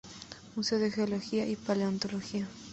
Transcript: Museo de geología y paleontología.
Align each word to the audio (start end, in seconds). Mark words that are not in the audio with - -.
Museo 0.55 0.79
de 0.79 0.89
geología 0.89 1.45
y 1.45 1.55
paleontología. 1.55 2.47